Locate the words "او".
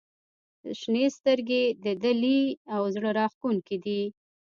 2.75-2.81